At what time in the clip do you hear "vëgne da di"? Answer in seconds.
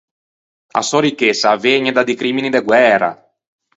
1.63-2.15